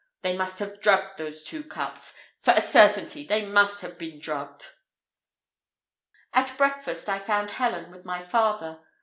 [0.23, 4.17] They must have been drugged those two cups for a certainty, they must have been
[4.17, 4.71] drugged."
[6.33, 8.79] At breakfast, I found Helen with my father.